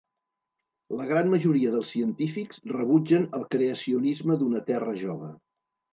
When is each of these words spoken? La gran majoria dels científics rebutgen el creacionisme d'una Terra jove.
La 1.01 1.05
gran 1.09 1.29
majoria 1.33 1.73
dels 1.75 1.91
científics 1.95 2.63
rebutgen 2.73 3.29
el 3.41 3.45
creacionisme 3.57 4.39
d'una 4.41 4.63
Terra 4.71 4.97
jove. 5.03 5.35